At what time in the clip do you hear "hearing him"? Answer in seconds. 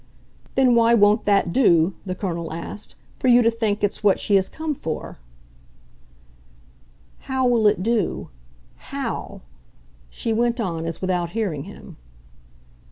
11.37-11.97